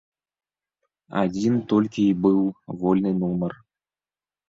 [1.23, 2.43] Адзін толькі й быў
[2.83, 3.53] вольны нумар.